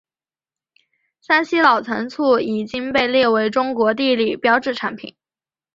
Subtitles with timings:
[1.21, 5.15] 山西老陈醋已经被列为中国地理标志产品。